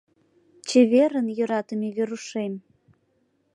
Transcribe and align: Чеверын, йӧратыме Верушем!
Чеверын, 0.67 1.27
йӧратыме 1.37 1.89
Верушем! 1.97 2.53